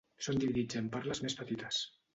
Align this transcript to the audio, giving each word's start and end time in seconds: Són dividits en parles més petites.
Són 0.27 0.39
dividits 0.43 0.79
en 0.81 0.89
parles 0.97 1.23
més 1.27 1.41
petites. 1.45 1.89